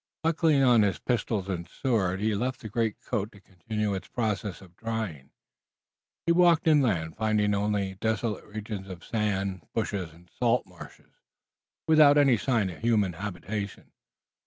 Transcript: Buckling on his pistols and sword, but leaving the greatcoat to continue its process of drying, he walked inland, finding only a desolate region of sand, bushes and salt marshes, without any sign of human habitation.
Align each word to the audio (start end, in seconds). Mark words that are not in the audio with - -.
Buckling 0.23 0.63
on 0.63 0.81
his 0.81 0.97
pistols 0.97 1.47
and 1.47 1.69
sword, 1.69 2.21
but 2.21 2.25
leaving 2.25 2.51
the 2.59 2.69
greatcoat 2.69 3.31
to 3.33 3.39
continue 3.39 3.93
its 3.93 4.07
process 4.07 4.59
of 4.59 4.75
drying, 4.75 5.29
he 6.25 6.31
walked 6.31 6.65
inland, 6.65 7.17
finding 7.17 7.53
only 7.53 7.91
a 7.91 7.95
desolate 7.97 8.45
region 8.45 8.89
of 8.89 9.05
sand, 9.05 9.61
bushes 9.75 10.11
and 10.11 10.27
salt 10.39 10.65
marshes, 10.65 11.13
without 11.87 12.17
any 12.17 12.35
sign 12.35 12.71
of 12.71 12.79
human 12.79 13.13
habitation. 13.13 13.91